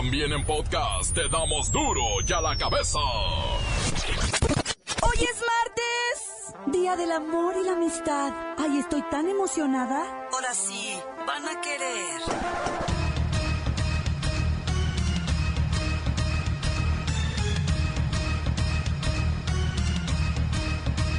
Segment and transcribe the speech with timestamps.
[0.00, 2.98] También en podcast te damos duro y a la cabeza.
[5.02, 8.32] Hoy es martes, Día del Amor y la Amistad.
[8.56, 10.26] Ay, estoy tan emocionada.
[10.32, 10.94] Ahora sí,
[11.26, 12.22] van a querer.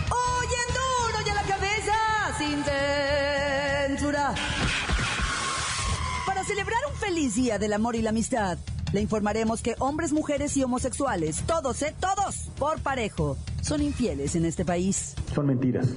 [0.10, 1.94] Hoy en duro y a la cabeza,
[2.40, 4.34] sin censura.
[6.26, 8.58] Para celebrar un feliz Día del Amor y la Amistad,
[8.94, 11.96] le informaremos que hombres, mujeres y homosexuales, todos, ¿eh?
[12.00, 15.16] Todos, por parejo, son infieles en este país.
[15.34, 15.88] Son mentiras.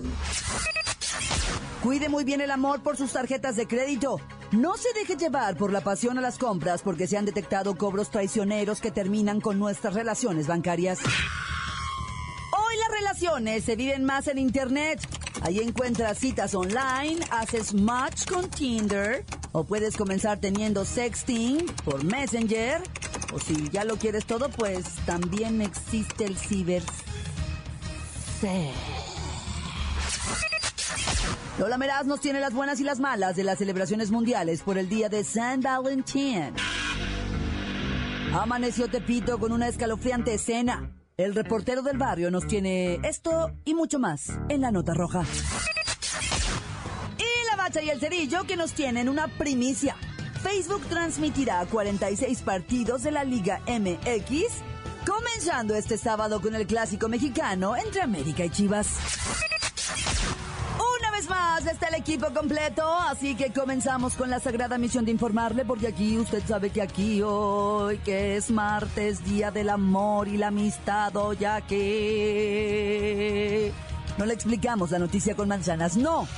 [1.82, 4.18] Cuide muy bien el amor por sus tarjetas de crédito.
[4.52, 8.10] No se deje llevar por la pasión a las compras porque se han detectado cobros
[8.10, 11.00] traicioneros que terminan con nuestras relaciones bancarias.
[11.00, 15.06] Hoy las relaciones se viven más en Internet.
[15.42, 19.24] Ahí encuentras citas online, haces match con Tinder
[19.56, 22.82] o puedes comenzar teniendo sexting por Messenger.
[23.32, 26.82] O si ya lo quieres todo, pues también existe el ciber.
[31.58, 34.88] Lola Meraz nos tiene las buenas y las malas de las celebraciones mundiales por el
[34.88, 36.52] día de San Valentín.
[38.34, 40.90] Amaneció Tepito con una escalofriante escena.
[41.16, 45.24] El reportero del barrio nos tiene esto y mucho más en la nota roja.
[47.64, 49.96] Y el cerillo que nos tienen una primicia.
[50.42, 54.62] Facebook transmitirá 46 partidos de la Liga MX,
[55.06, 58.88] comenzando este sábado con el clásico mexicano entre América y Chivas.
[60.98, 65.12] Una vez más está el equipo completo, así que comenzamos con la sagrada misión de
[65.12, 70.36] informarle, porque aquí usted sabe que aquí hoy, que es martes, día del amor y
[70.36, 72.12] la amistad, ya que
[74.18, 76.28] no le explicamos la noticia con manzanas, no.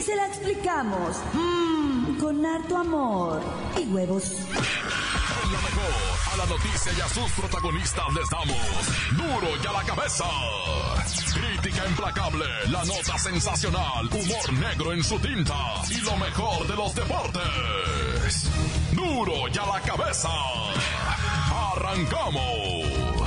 [0.00, 3.42] Se la explicamos mm, con harto amor
[3.76, 4.32] y huevos.
[4.54, 5.92] Lo mejor,
[6.32, 8.56] a la noticia y a sus protagonistas les damos
[9.16, 10.26] duro y a la cabeza.
[11.34, 16.94] Crítica implacable, la nota sensacional, humor negro en su tinta y lo mejor de los
[16.94, 18.50] deportes.
[18.92, 20.30] Duro y a la cabeza.
[21.72, 23.17] Arrancamos.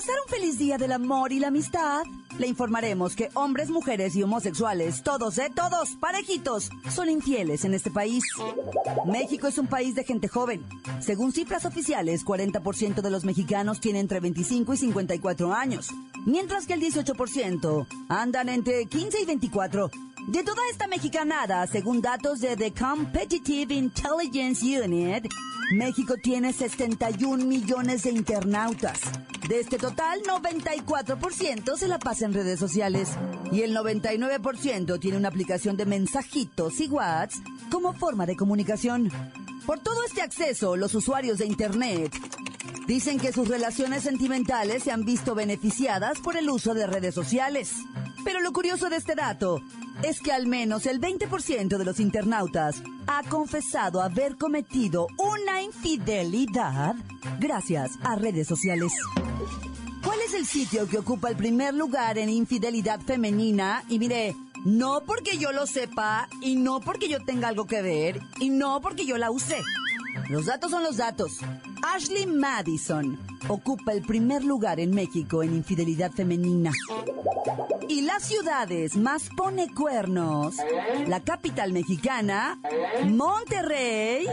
[0.00, 2.04] Pasar un feliz día del amor y la amistad,
[2.38, 5.52] le informaremos que hombres, mujeres y homosexuales, todos, ¿eh?
[5.54, 8.24] Todos, parejitos, son infieles en este país.
[9.04, 10.64] México es un país de gente joven.
[11.00, 15.90] Según cifras oficiales, 40% de los mexicanos tienen entre 25 y 54 años,
[16.24, 19.90] mientras que el 18% andan entre 15 y 24.
[20.28, 25.26] De toda esta mexicanada, según datos de The Competitive Intelligence Unit,
[25.72, 29.00] México tiene 61 millones de internautas.
[29.48, 33.10] De este total, 94% se la pasa en redes sociales
[33.50, 39.10] y el 99% tiene una aplicación de mensajitos y WhatsApp como forma de comunicación.
[39.66, 42.12] Por todo este acceso, los usuarios de Internet
[42.86, 47.72] dicen que sus relaciones sentimentales se han visto beneficiadas por el uso de redes sociales.
[48.24, 49.62] Pero lo curioso de este dato
[50.02, 56.94] es que al menos el 20% de los internautas ha confesado haber cometido una infidelidad
[57.38, 58.92] gracias a redes sociales.
[60.04, 63.84] ¿Cuál es el sitio que ocupa el primer lugar en infidelidad femenina?
[63.88, 64.34] Y mire,
[64.64, 68.80] no porque yo lo sepa y no porque yo tenga algo que ver y no
[68.80, 69.60] porque yo la use.
[70.28, 71.38] Los datos son los datos.
[71.82, 73.18] Ashley Madison
[73.48, 76.72] ocupa el primer lugar en México en infidelidad femenina.
[77.88, 80.56] Y las ciudades más pone cuernos,
[81.06, 82.60] la capital mexicana,
[83.06, 84.26] Monterrey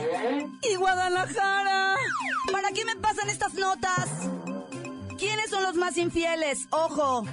[0.62, 1.96] y Guadalajara.
[2.52, 4.10] ¿Para qué me pasan estas notas?
[5.18, 6.68] ¿Quiénes son los más infieles?
[6.70, 7.26] Ojo,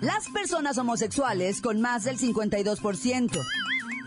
[0.00, 3.44] las personas homosexuales con más del 52%,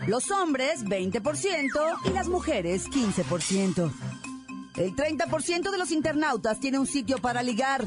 [0.06, 3.92] los hombres 20% y las mujeres 15%.
[4.76, 7.84] El 30% de los internautas tiene un sitio para ligar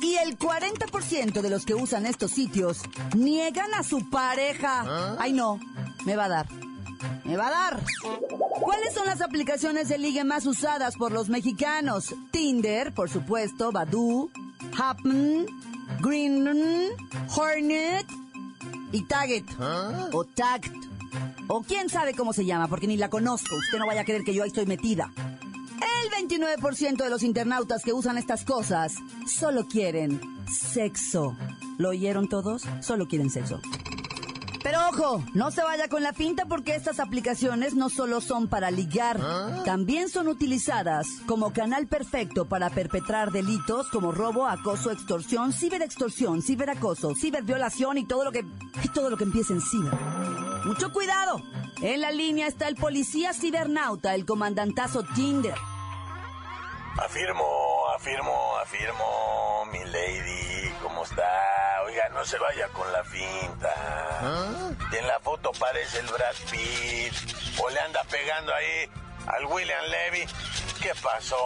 [0.00, 2.80] y el 40% de los que usan estos sitios
[3.16, 5.16] niegan a su pareja.
[5.18, 5.58] Ay no,
[6.04, 6.48] me va a dar.
[7.24, 7.82] Me va a dar.
[8.60, 12.14] ¿Cuáles son las aplicaciones de ligue más usadas por los mexicanos?
[12.30, 14.30] Tinder, por supuesto, Badoo,
[14.76, 15.46] Happen,
[16.00, 16.90] Green,
[17.36, 18.06] Hornet
[18.92, 19.44] y Tagged.
[20.12, 20.72] O Tagged.
[21.48, 23.56] O quién sabe cómo se llama, porque ni la conozco.
[23.56, 25.10] Usted no vaya a creer que yo ahí estoy metida.
[26.04, 28.94] El 29% de los internautas que usan estas cosas
[29.26, 31.36] solo quieren sexo.
[31.78, 32.62] ¿Lo oyeron todos?
[32.80, 33.60] Solo quieren sexo.
[34.62, 38.70] Pero ojo, no se vaya con la finta porque estas aplicaciones no solo son para
[38.70, 39.18] ligar,
[39.64, 47.14] también son utilizadas como canal perfecto para perpetrar delitos como robo, acoso, extorsión, ciberextorsión, ciberacoso,
[47.14, 48.44] ciberviolación y todo lo que
[48.82, 49.94] y todo lo que empiece en ciber.
[50.66, 51.40] Mucho cuidado.
[51.80, 55.54] En la línea está el policía cibernauta, el comandantazo Tinder.
[56.98, 61.30] Afirmo, afirmo, afirmo, mi lady, ¿cómo está?
[61.86, 64.74] Oiga, no se vaya con la finta.
[64.92, 67.14] Y en la foto parece el Brad Pitt.
[67.60, 68.90] O le anda pegando ahí
[69.26, 70.26] al William Levy.
[70.82, 71.36] ¿Qué pasó?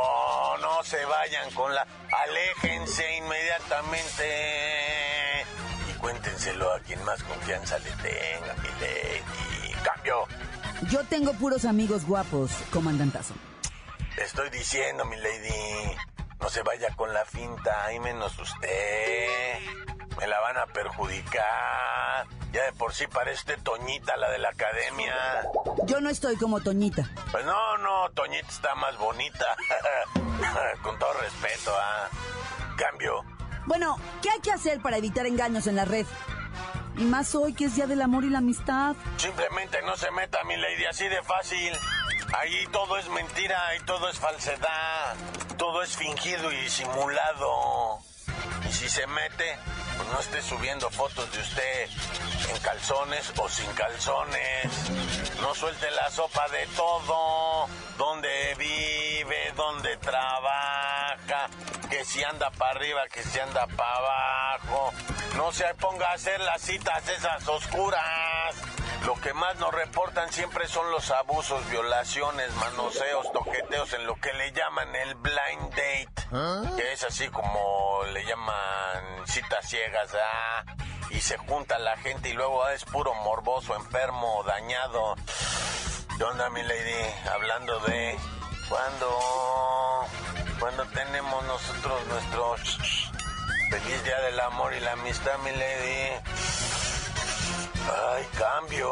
[0.60, 1.87] No se vayan con la...
[2.10, 5.44] Aléjense inmediatamente.
[5.90, 9.75] Y cuéntenselo a quien más confianza le tenga, mi lady.
[9.82, 10.26] Cambio.
[10.90, 13.34] Yo tengo puros amigos guapos, comandantazo.
[14.17, 15.97] Le estoy diciendo, mi lady,
[16.41, 19.59] no se vaya con la finta, y menos usted.
[20.19, 22.26] Me la van a perjudicar.
[22.53, 25.14] Ya de por sí parece Toñita, la de la academia.
[25.87, 27.09] Yo no estoy como Toñita.
[27.31, 29.56] Pues no, no, Toñita está más bonita.
[30.82, 32.08] con todo respeto, ¿ah?
[32.76, 33.25] Cambio.
[33.67, 36.06] Bueno, ¿qué hay que hacer para evitar engaños en la red?
[36.97, 38.94] Y más hoy que es Día del Amor y la Amistad.
[39.17, 41.73] Simplemente no se meta, mi lady, así de fácil.
[42.39, 45.17] Ahí todo es mentira y todo es falsedad.
[45.56, 47.99] Todo es fingido y simulado.
[48.69, 49.59] Y si se mete,
[49.97, 51.89] pues no esté subiendo fotos de usted
[52.50, 54.91] en calzones o sin calzones.
[55.41, 57.69] No suelte la sopa de todo.
[57.99, 61.49] Dónde vive, dónde trabaja,
[61.91, 64.93] que si anda para arriba, que si anda para abajo.
[65.37, 68.55] No se ponga a hacer las citas esas oscuras.
[69.06, 74.32] Lo que más nos reportan siempre son los abusos, violaciones, manoseos, toqueteos en lo que
[74.32, 80.64] le llaman el blind date, que es así como le llaman citas ciegas, ¿ah?
[81.11, 85.17] y se junta la gente y luego ah, es puro morboso, enfermo, dañado.
[86.17, 87.11] ¿Qué onda, mi lady?
[87.31, 88.17] Hablando de
[88.69, 90.08] cuando,
[90.58, 92.56] cuando tenemos nosotros nuestro
[93.72, 96.12] feliz día del amor y la amistad, mi lady.
[97.88, 98.90] Ay, cambio.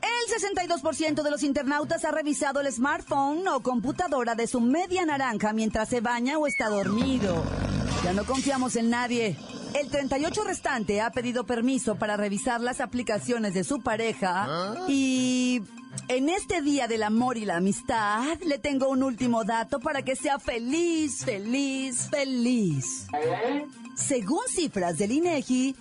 [0.00, 5.52] El 62% de los internautas ha revisado el smartphone o computadora de su media naranja
[5.52, 7.44] mientras se baña o está dormido.
[8.02, 9.36] Ya no confiamos en nadie.
[9.74, 15.62] El 38 restante ha pedido permiso para revisar las aplicaciones de su pareja y
[16.08, 20.16] en este día del amor y la amistad le tengo un último dato para que
[20.16, 23.06] sea feliz, feliz, feliz.
[23.94, 25.74] Según cifras del INEGI,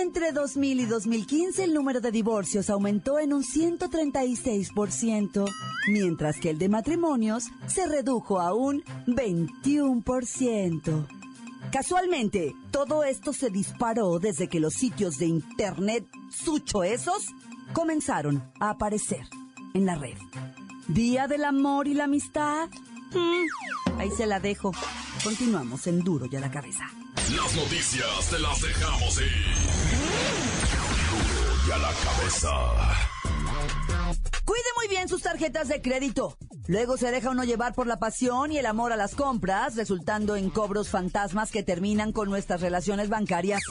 [0.00, 5.50] entre 2000 y 2015 el número de divorcios aumentó en un 136%,
[5.88, 11.06] mientras que el de matrimonios se redujo a un 21%.
[11.70, 17.34] Casualmente, todo esto se disparó desde que los sitios de internet sucho esos
[17.72, 19.26] comenzaron a aparecer
[19.74, 20.16] en la red.
[20.88, 22.68] Día del amor y la amistad.
[23.12, 24.72] Mm, ahí se la dejo.
[25.22, 26.84] Continuamos en Duro y a la cabeza.
[27.34, 29.54] Las noticias te las dejamos ir.
[31.10, 32.50] Duro y a la cabeza.
[34.44, 36.36] Cuide muy bien sus tarjetas de crédito.
[36.66, 40.36] Luego se deja uno llevar por la pasión y el amor a las compras, resultando
[40.36, 43.62] en cobros fantasmas que terminan con nuestras relaciones bancarias.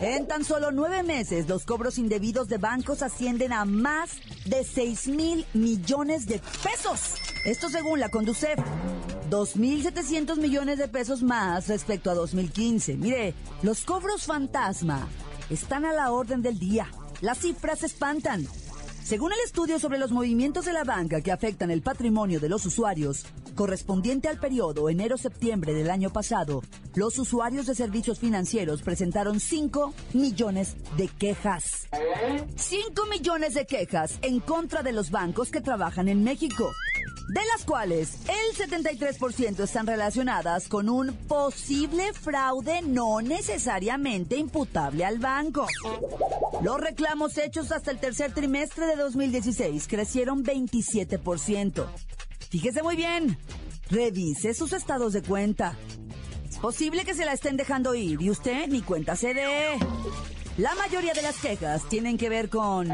[0.00, 4.10] En tan solo nueve meses, los cobros indebidos de bancos ascienden a más
[4.44, 7.14] de 6 mil millones de pesos.
[7.46, 8.58] Esto según la Conducef.
[9.30, 12.96] 2.700 millones de pesos más respecto a 2015.
[12.96, 15.08] Mire, los cobros fantasma
[15.48, 16.88] están a la orden del día.
[17.22, 18.46] Las cifras espantan.
[19.06, 22.66] Según el estudio sobre los movimientos de la banca que afectan el patrimonio de los
[22.66, 26.60] usuarios, correspondiente al periodo enero-septiembre del año pasado,
[26.96, 31.86] los usuarios de servicios financieros presentaron 5 millones de quejas.
[32.56, 36.72] 5 millones de quejas en contra de los bancos que trabajan en México,
[37.28, 45.18] de las cuales el 73% están relacionadas con un posible fraude no necesariamente imputable al
[45.18, 45.66] banco.
[46.62, 51.86] Los reclamos hechos hasta el tercer trimestre de 2016 crecieron 27%.
[52.50, 53.38] Fíjese muy bien,
[53.90, 55.76] revise sus estados de cuenta.
[56.48, 59.34] Es posible que se la estén dejando ir y usted ni cuenta se.
[60.56, 62.88] La mayoría de las quejas tienen que ver con...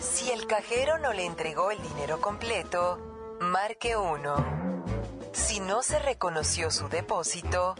[0.00, 3.11] Si el cajero no le entregó el dinero completo,
[3.42, 4.84] marque 1.
[5.32, 7.74] Si no se reconoció su depósito,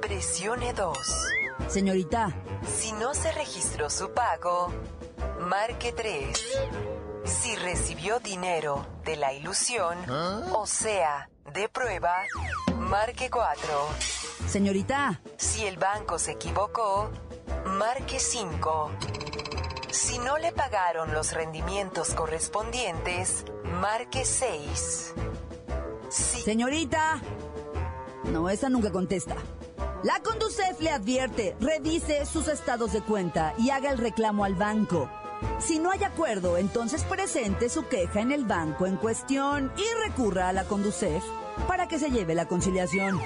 [0.00, 0.96] presione 2.
[1.68, 2.32] Señorita,
[2.66, 4.72] Si no se registró su pago,
[5.40, 6.38] marque 3.
[7.24, 9.98] Si recibió dinero de la ilusión,
[10.52, 12.22] o sea, de prueba,
[12.76, 13.58] marque 4.
[14.48, 17.10] señorita, Si el banco se equivocó,
[17.66, 18.90] marque 5.
[19.90, 23.44] Si no le pagaron los rendimientos correspondientes,
[23.82, 25.12] marque 6.
[26.08, 27.20] Si señorita.
[28.30, 29.34] No, esa nunca contesta.
[30.04, 35.10] La Conducef le advierte, revise sus estados de cuenta y haga el reclamo al banco.
[35.58, 40.48] Si no hay acuerdo, entonces presente su queja en el banco en cuestión y recurra
[40.48, 41.24] a la Conducef
[41.66, 43.20] para que se lleve la conciliación.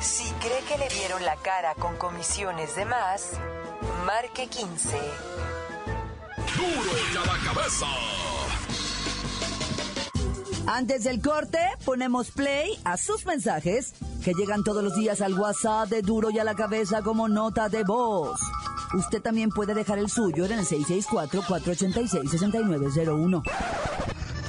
[0.00, 3.32] Si cree que le vieron la cara con comisiones de más,
[4.06, 4.96] marque 15.
[6.56, 7.86] Duro y a la cabeza.
[10.66, 13.92] Antes del corte, ponemos play a sus mensajes
[14.24, 17.68] que llegan todos los días al WhatsApp de Duro y a la cabeza como nota
[17.68, 18.40] de voz.
[18.94, 23.42] Usted también puede dejar el suyo en el 664-486-6901.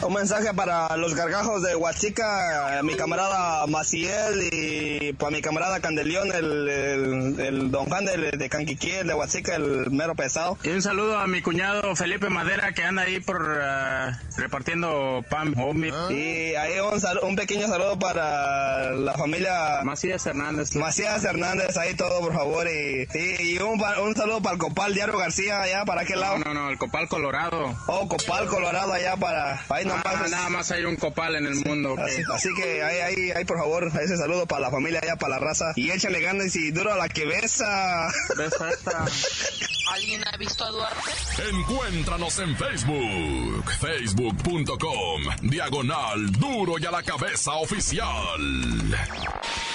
[0.05, 6.29] Un mensaje para los gargajos de Huachica, mi camarada Maciel y para mi camarada Candelión,
[6.33, 10.57] el, el, el don Juan de, de Canquiquiel, de Huachica, el mero pesado.
[10.63, 15.53] Y un saludo a mi cuñado Felipe Madera que anda ahí por uh, repartiendo pan.
[15.57, 15.93] homie.
[16.09, 20.75] Y ahí un, un pequeño saludo para la familia Macías Hernández.
[20.75, 22.67] Macías Hernández, ahí todo por favor.
[22.67, 26.39] Y, y, y un, un saludo para el Copal Diario García, allá para aquel lado.
[26.39, 27.73] No, no, no, el copal colorado.
[27.87, 29.61] Oh, Copal Colorado, allá para...
[29.69, 29.92] Ahí.
[30.29, 31.95] Nada más hay un copal en el mundo.
[31.97, 35.37] Así, así que ahí, ahí, ahí, por favor, ese saludo para la familia allá, para
[35.37, 35.73] la raza.
[35.75, 38.11] Y échale ganas y duro a la que besa.
[38.37, 39.05] Besa esta.
[39.93, 41.11] ¿Alguien ha visto a Duarte?
[41.49, 48.41] Encuéntranos en Facebook, facebook.com, diagonal duro y a la cabeza oficial.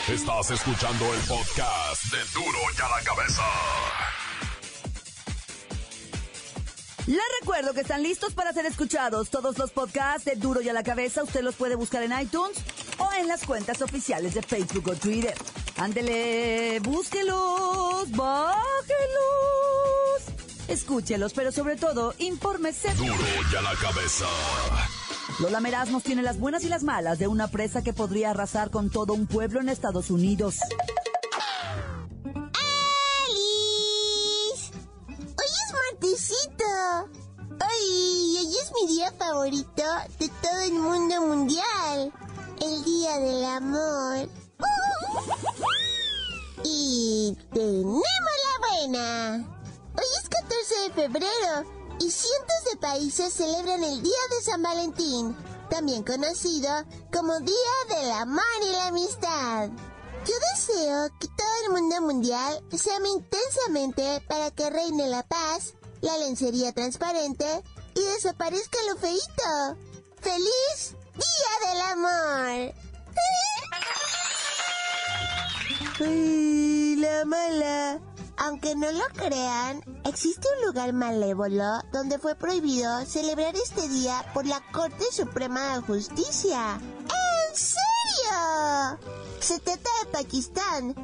[0.08, 3.42] Estás escuchando el podcast de duro y a la cabeza.
[7.08, 9.30] Les recuerdo que están listos para ser escuchados.
[9.30, 12.58] Todos los podcasts de Duro y a la Cabeza usted los puede buscar en iTunes
[12.98, 15.34] o en las cuentas oficiales de Facebook o Twitter.
[15.78, 18.58] Ándele, búsquelos, bájelos.
[20.68, 22.92] Escúchelos, pero sobre todo, infórmese.
[22.92, 23.14] Duro
[23.50, 24.26] y a la cabeza.
[25.40, 28.70] Lola Meraz nos tiene las buenas y las malas de una presa que podría arrasar
[28.70, 30.56] con todo un pueblo en Estados Unidos.
[39.38, 39.84] Favorito
[40.18, 42.12] de todo el mundo mundial.
[42.60, 44.28] El día del amor.
[46.64, 49.36] Y tenemos la buena.
[49.94, 55.36] Hoy es 14 de febrero y cientos de países celebran el Día de San Valentín,
[55.70, 56.70] también conocido
[57.12, 59.68] como Día del Amor y la Amistad.
[60.26, 65.74] Yo deseo que todo el mundo mundial se ame intensamente para que reine la paz,
[66.00, 67.62] la lencería transparente
[67.98, 69.76] y desaparezca lo feíto.
[70.20, 72.74] ¡Feliz Día del Amor!
[76.00, 78.00] ¡Ay, la mala!
[78.36, 84.46] Aunque no lo crean, existe un lugar malévolo donde fue prohibido celebrar este día por
[84.46, 86.78] la Corte Suprema de Justicia.
[86.80, 88.98] ¿En serio?
[89.40, 90.94] Se trata de Pakistán,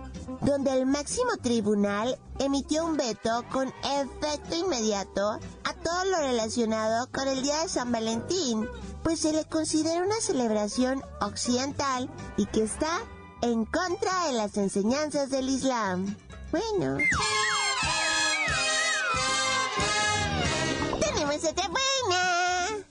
[0.42, 5.40] donde el máximo tribunal emitió un veto con efecto inmediato
[5.84, 8.66] todo lo relacionado con el Día de San Valentín,
[9.02, 13.00] pues se le considera una celebración occidental y que está
[13.42, 16.16] en contra de las enseñanzas del Islam.
[16.50, 16.96] Bueno.
[21.00, 22.86] Tenemos otra buena.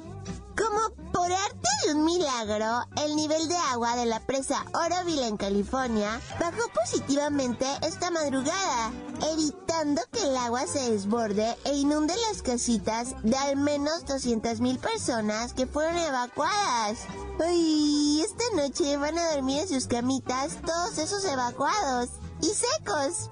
[0.55, 5.37] Como por arte de un milagro, el nivel de agua de la presa Oroville en
[5.37, 8.91] California bajó positivamente esta madrugada,
[9.33, 15.53] evitando que el agua se desborde e inunde las casitas de al menos 200.000 personas
[15.53, 16.99] que fueron evacuadas.
[17.43, 22.09] Ay, esta noche van a dormir en sus camitas todos esos evacuados
[22.41, 23.29] y secos.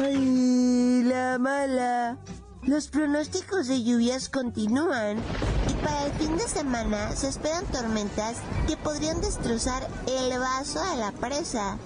[0.00, 2.18] Ay, la mala.
[2.62, 5.22] Los pronósticos de lluvias continúan
[5.82, 11.12] para el fin de semana se esperan tormentas que podrían destrozar el vaso de la
[11.12, 11.76] presa.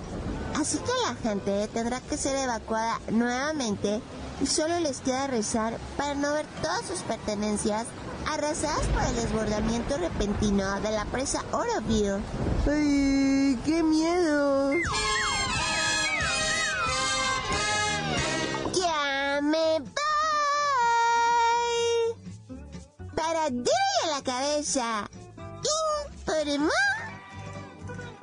[0.58, 4.00] Así que la gente tendrá que ser evacuada nuevamente
[4.40, 7.86] y solo les queda rezar para no ver todas sus pertenencias
[8.32, 12.22] arrasadas por el desbordamiento repentino de la presa Oroville.
[12.66, 14.72] ¡Ay, qué miedo!
[18.74, 20.03] ¡Ya me voy!
[23.26, 25.10] Para y a la cabeza.
[26.18, 26.68] Informó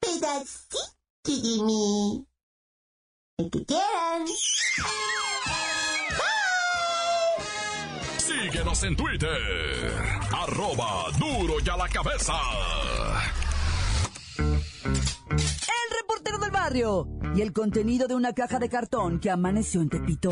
[0.00, 0.78] pedacito
[1.24, 2.26] de mí.
[3.36, 4.26] El que quieran.
[8.16, 9.92] Síguenos en Twitter,
[10.32, 12.40] arroba duro y a la cabeza.
[17.34, 20.30] Y el contenido de una caja de cartón que amaneció en Tepito.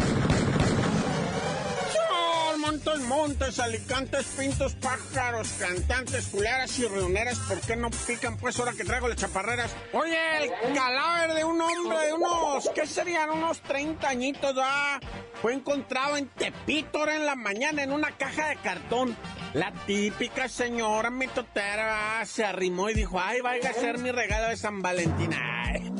[2.84, 8.72] Sol, Montes, alicantes, pintos, pájaros, cantantes, culeras y rioneras, ¿por qué no pican pues ahora
[8.72, 9.70] que traigo las chaparreras?
[9.92, 13.30] Oye, el cadáver de un hombre de unos, ¿qué serían?
[13.30, 14.98] Unos 30 añitos, ah,
[15.40, 19.16] fue encontrado en Tepito en la mañana en una caja de cartón.
[19.54, 24.48] La típica señora mitotera ah, se arrimó y dijo, ay, vaya a ser mi regalo
[24.48, 25.30] de San Valentín.
[25.34, 25.92] Ay,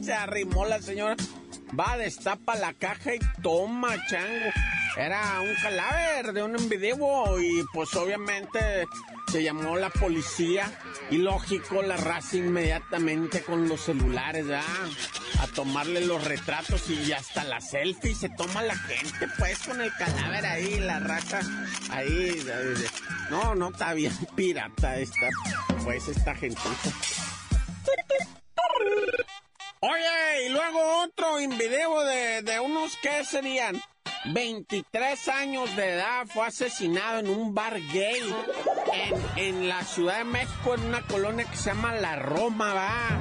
[0.02, 1.14] se arrimó la señora,
[1.78, 4.50] va, destapa la caja y toma, chango.
[4.96, 8.86] Era un cadáver de un video y pues obviamente
[9.30, 10.70] se llamó la policía.
[11.10, 14.62] Y lógico la raza inmediatamente con los celulares ¿ya?
[15.40, 19.92] a tomarle los retratos y hasta la selfie se toma la gente pues con el
[19.92, 21.40] cadáver ahí la raza
[21.90, 22.42] ahí
[23.30, 25.28] no no está bien pirata esta
[25.82, 26.70] pues esta gentita.
[29.80, 33.82] Oye, y luego otro en de, de unos que serían
[34.24, 38.22] 23 años de edad, fue asesinado en un bar gay
[39.36, 43.18] en, en, la Ciudad de México, en una colonia que se llama La Roma, va.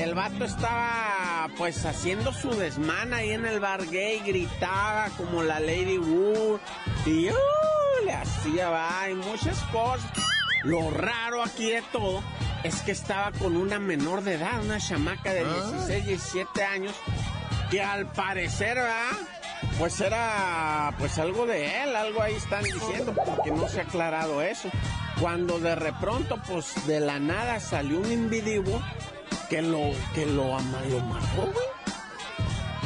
[0.00, 5.60] El vato estaba pues haciendo su desmana ahí en el bar gay, gritaba como la
[5.60, 6.60] Lady Wood
[7.04, 10.10] y uh, le hacía, va, y muchas cosas.
[10.64, 12.22] Lo raro aquí de todo
[12.64, 16.94] es que estaba con una menor de edad, una chamaca de 16, 17 años,
[17.70, 19.35] que al parecer, va
[19.78, 24.42] pues era pues algo de él, algo ahí están diciendo, porque no se ha aclarado
[24.42, 24.68] eso.
[25.20, 28.82] Cuando de repronto, pues de la nada salió un individuo
[29.48, 31.66] que lo, que lo, lo mató, güey.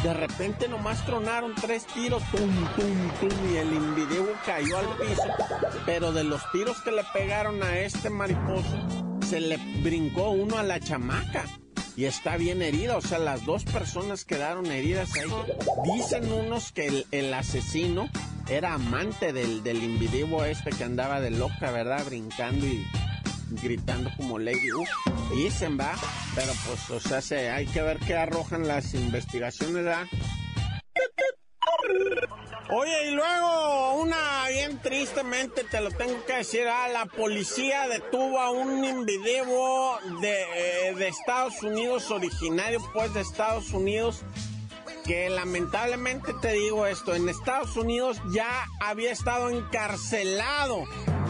[0.02, 5.22] De repente nomás tronaron tres tiros, tum, tum, tum, y el individuo cayó al piso.
[5.84, 8.78] Pero de los tiros que le pegaron a este mariposo,
[9.28, 11.44] se le brincó uno a la chamaca
[12.00, 12.96] y está bien herida.
[12.96, 15.30] O sea, las dos personas quedaron heridas ahí.
[15.94, 18.08] Dicen unos que el, asesino
[18.48, 22.02] era amante del, del individuo este que andaba de loca, ¿verdad?
[22.06, 22.86] Brincando y
[23.62, 24.82] gritando como Lady U.
[25.36, 25.92] Dicen, va.
[26.34, 30.06] Pero pues, o sea, se, hay que ver qué arrojan las investigaciones, ¿verdad?
[32.72, 38.38] Oye, y luego una bien tristemente te lo tengo que decir, ah, la policía detuvo
[38.38, 44.22] a un individuo de, eh, de Estados Unidos, originario pues de Estados Unidos,
[45.04, 50.84] que lamentablemente te digo esto, en Estados Unidos ya había estado encarcelado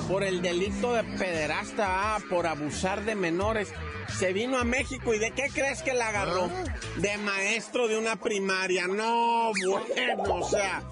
[0.08, 3.72] por el delito de pederasta, ah, por abusar de menores.
[4.18, 6.50] Se vino a México y ¿de qué crees que la agarró?
[6.96, 8.88] De maestro de una primaria.
[8.88, 10.82] No, bueno, o sea,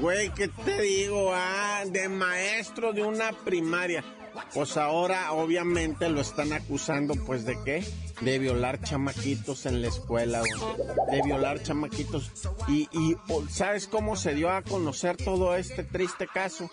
[0.00, 1.30] Güey, ¿qué te digo?
[1.32, 4.04] Ah, de maestro de una primaria.
[4.52, 7.84] Pues ahora obviamente lo están acusando, pues de qué?
[8.20, 10.42] De violar chamaquitos en la escuela,
[11.10, 12.30] de violar chamaquitos.
[12.68, 13.16] Y, y
[13.48, 16.70] ¿sabes cómo se dio a conocer todo este triste caso?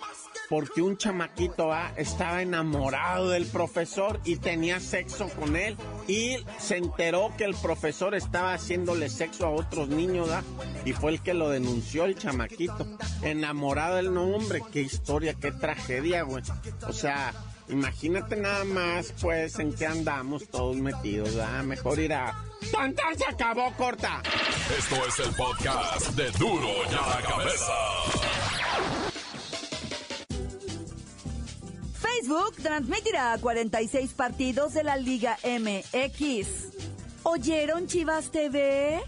[0.52, 1.94] porque un chamaquito ¿ah?
[1.96, 5.78] estaba enamorado del profesor y tenía sexo con él
[6.10, 10.44] y se enteró que el profesor estaba haciéndole sexo a otros niños ¿ah?
[10.84, 12.86] y fue el que lo denunció el chamaquito.
[13.22, 16.44] Enamorado del nombre, qué historia, qué tragedia, güey.
[16.86, 17.34] O sea,
[17.70, 21.64] imagínate nada más, pues, en qué andamos todos metidos, ¿ah?
[21.64, 22.36] Mejor ir a...
[22.72, 24.22] ¡Tantan se acabó, corta!
[24.78, 27.74] Esto es el podcast de Duro y a la Cabeza.
[32.00, 36.48] Facebook transmitirá 46 partidos de la Liga MX.
[37.24, 39.02] ¿Oyeron Chivas TV?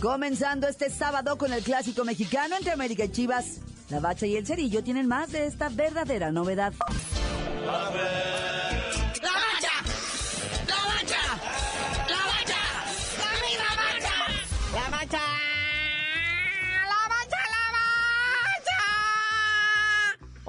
[0.00, 3.60] Comenzando este sábado con el clásico mexicano entre América y Chivas.
[3.90, 6.72] La Bacha y el Cerillo tienen más de esta verdadera novedad.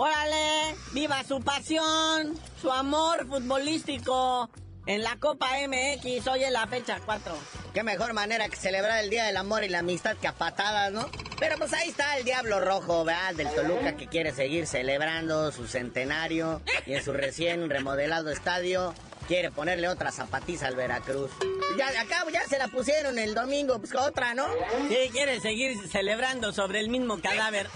[0.02, 0.76] ¡Órale!
[0.94, 4.50] Viva su pasión, su amor futbolístico
[4.86, 6.26] en la Copa MX.
[6.28, 7.59] Hoy es la fecha 4.
[7.74, 10.92] Qué mejor manera que celebrar el Día del Amor y la Amistad que a patadas,
[10.92, 11.10] ¿no?
[11.40, 13.36] Pero pues ahí está el Diablo Rojo, ¿verdad?
[13.36, 18.94] Del Toluca que quiere seguir celebrando su centenario y en su recién remodelado estadio
[19.28, 21.32] quiere ponerle otra zapatiza al Veracruz.
[21.78, 24.48] Ya acá ya se la pusieron el domingo, pues otra, ¿no?
[24.90, 27.68] Sí, quiere seguir celebrando sobre el mismo cadáver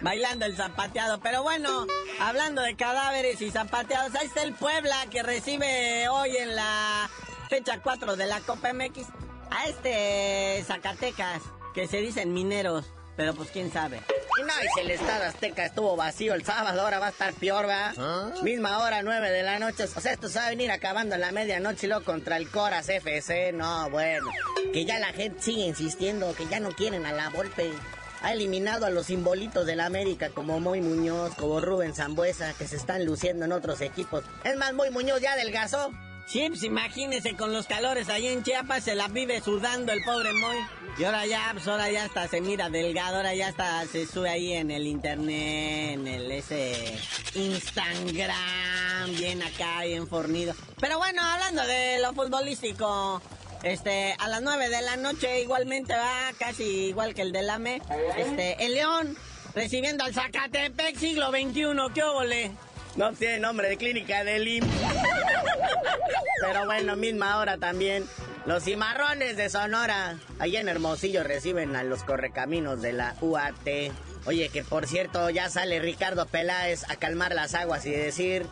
[0.00, 1.18] bailando el zapateado.
[1.20, 1.86] Pero bueno,
[2.20, 7.10] hablando de cadáveres y zapateados, ahí está el Puebla que recibe hoy en la
[7.48, 9.06] fecha 4 de la Copa MX
[9.50, 11.42] a este Zacatecas,
[11.74, 12.84] que se dicen mineros,
[13.16, 14.00] pero pues quién sabe.
[14.38, 17.32] Y no, y si el Estado Azteca estuvo vacío el sábado, ahora va a estar
[17.32, 17.94] peor, ¿verdad?
[17.96, 18.34] ¿Ah?
[18.42, 19.84] Misma hora, 9 de la noche.
[19.84, 22.50] O sea, esto se va a venir acabando en la medianoche y luego contra el
[22.50, 23.52] Coras FC.
[23.52, 24.26] No, bueno.
[24.74, 27.72] Que ya la gente sigue insistiendo, que ya no quieren a la golpe.
[28.20, 32.68] ha eliminado a los simbolitos de la América como Moy Muñoz, como Rubén Zambuesa, que
[32.68, 34.22] se están luciendo en otros equipos.
[34.44, 35.92] Es más, Moy Muñoz ya adelgazó.
[36.26, 40.32] Sí, pues imagínese con los calores ahí en Chiapas, se la vive sudando el pobre
[40.32, 40.56] Moy.
[40.98, 44.28] Y ahora ya, pues ahora ya hasta se mira delgado, ahora ya hasta se sube
[44.28, 46.98] ahí en el internet, en el ese
[47.34, 50.54] Instagram, bien acá, bien fornido.
[50.80, 53.22] Pero bueno, hablando de lo futbolístico,
[53.62, 57.80] este, a las 9 de la noche igualmente va, casi igual que el del AME,
[58.16, 59.16] este, el León
[59.54, 62.50] recibiendo al Zacatepec siglo XXI, ¿qué óvole?
[62.96, 64.68] No tiene nombre de clínica del IMSS.
[66.40, 68.06] Pero bueno, misma hora también.
[68.46, 70.18] Los cimarrones de Sonora.
[70.38, 73.92] Allá en Hermosillo reciben a los correcaminos de la UAT.
[74.24, 78.46] Oye, que por cierto, ya sale Ricardo Peláez a calmar las aguas y decir,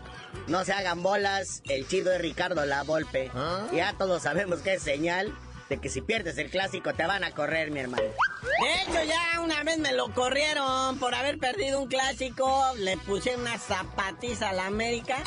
[0.47, 3.31] no se hagan bolas, el chido es Ricardo La Volpe.
[3.73, 5.33] Ya todos sabemos que es señal
[5.69, 8.03] de que si pierdes el clásico te van a correr, mi hermano.
[8.03, 12.63] De hecho, ya una vez me lo corrieron por haber perdido un clásico.
[12.79, 15.19] Le puse una zapatiza a la América.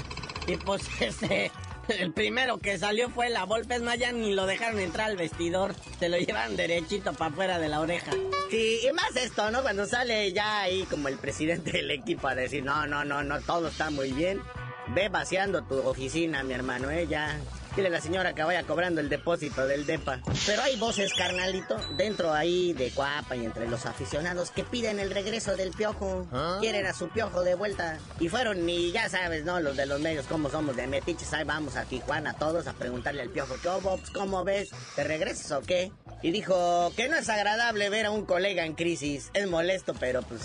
[0.48, 1.52] Y pues este,
[1.90, 3.76] el primero que salió fue la Volpe.
[3.76, 5.76] Es ya ni lo dejaron entrar al vestidor.
[6.00, 8.12] Se lo llevan derechito para afuera de la oreja.
[8.50, 9.62] Sí, y más esto, ¿no?
[9.62, 13.42] Cuando sale ya ahí como el presidente del equipo a decir, no, no, no, no,
[13.42, 14.42] todo está muy bien.
[14.90, 17.08] Ve vaciando tu oficina, mi hermano, ¿eh?
[17.08, 17.38] Ya
[17.78, 20.22] Dile a la señora que vaya cobrando el depósito del DEPA.
[20.48, 25.12] Pero hay voces, carnalito, dentro ahí de Cuapa y entre los aficionados que piden el
[25.12, 26.28] regreso del piojo.
[26.32, 26.58] ¿Ah?
[26.60, 28.00] Quieren a su piojo de vuelta.
[28.20, 29.60] Y fueron, y ya sabes, ¿no?
[29.60, 31.32] Los de los medios, cómo somos de metiches.
[31.34, 33.70] Ahí vamos a Tijuana todos a preguntarle al piojo, ¿qué?
[33.84, 34.72] Pues, ¿Cómo ves?
[34.96, 35.92] ¿Te regresas o qué?
[36.24, 39.30] Y dijo que no es agradable ver a un colega en crisis.
[39.36, 40.42] Es molesto, pero pues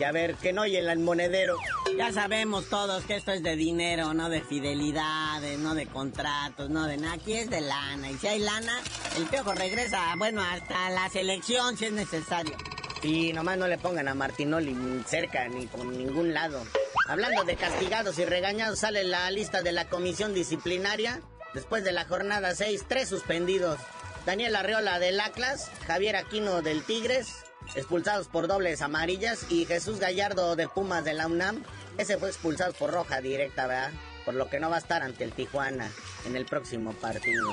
[0.00, 1.56] y a ver, que no oye el monedero.
[1.98, 6.86] Ya sabemos todos que esto es de dinero, no de fidelidades, no de contratos, no
[6.86, 7.14] de nada.
[7.14, 8.10] Aquí es de lana.
[8.10, 8.80] Y si hay lana,
[9.18, 12.56] el piojo regresa, bueno, hasta la selección si es necesario.
[13.02, 14.74] Y nomás no le pongan a Martinoli
[15.06, 16.64] cerca ni por ningún lado.
[17.06, 21.20] Hablando de castigados y regañados, sale la lista de la comisión disciplinaria.
[21.52, 23.78] Después de la jornada 6, tres suspendidos.
[24.24, 30.56] Daniel Arreola del Atlas, Javier Aquino del Tigres, expulsados por dobles amarillas, y Jesús Gallardo
[30.56, 31.64] de Pumas de la UNAM,
[31.98, 33.92] ese fue expulsado por roja directa, ¿verdad?
[34.24, 35.90] Por lo que no va a estar ante el Tijuana
[36.26, 37.48] en el próximo partido.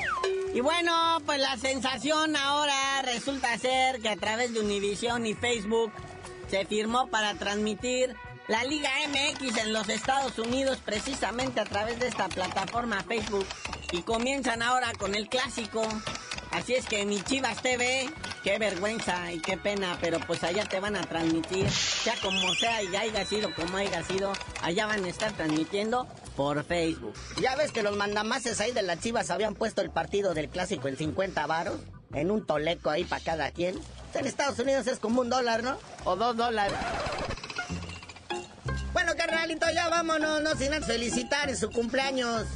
[0.54, 5.92] Y bueno, pues la sensación ahora resulta ser que a través de Univision y Facebook
[6.50, 8.16] se firmó para transmitir
[8.48, 13.46] la Liga MX en los Estados Unidos precisamente a través de esta plataforma Facebook.
[13.92, 15.86] Y comienzan ahora con el clásico.
[16.58, 18.10] Así es que mi Chivas TV,
[18.44, 22.82] qué vergüenza y qué pena, pero pues allá te van a transmitir, sea como sea
[22.82, 27.14] y haya sido como haya sido, allá van a estar transmitiendo por Facebook.
[27.40, 30.88] Ya ves que los mandamases ahí de las Chivas habían puesto el partido del clásico
[30.88, 31.80] en 50 varos,
[32.12, 33.80] en un toleco ahí para cada quien.
[34.16, 35.78] En Estados Unidos es como un dólar, ¿no?
[36.06, 36.76] O dos dólares.
[38.94, 42.48] Bueno, carnalito, ya vámonos, no sin felicitar en su cumpleaños.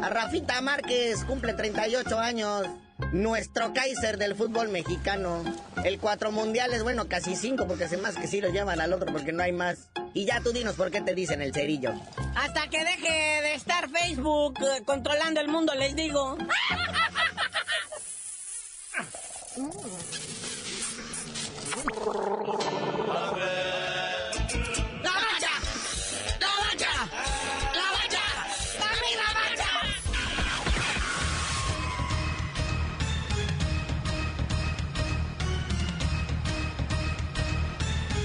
[0.00, 2.68] A Rafita Márquez cumple 38 años.
[3.12, 5.42] Nuestro Kaiser del fútbol mexicano.
[5.84, 9.10] El cuatro mundiales, bueno, casi cinco, porque hace más que sí lo llevan al otro
[9.12, 9.88] porque no hay más.
[10.14, 11.92] Y ya tú dinos por qué te dicen el cerillo.
[12.34, 16.36] Hasta que deje de estar Facebook eh, controlando el mundo, les digo.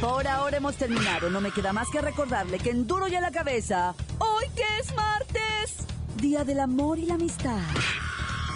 [0.04, 1.30] Por ahora hemos terminado.
[1.30, 4.66] No me queda más que recordarle que en Duro y a la cabeza, hoy que
[4.82, 5.78] es martes,
[6.18, 7.62] Día del Amor y la Amistad.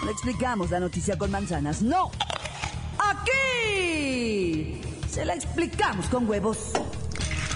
[0.04, 2.12] No explicamos la noticia con manzanas, no.
[3.00, 6.74] Aquí se la explicamos con huevos.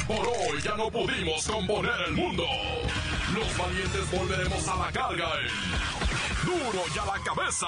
[0.08, 2.45] Por hoy ya no pudimos componer el mundo.
[3.36, 7.67] Los valientes volveremos a la carga en Duro y a la cabeza.